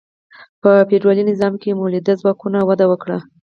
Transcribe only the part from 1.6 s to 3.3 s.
کې مؤلده ځواکونه وده وکړه.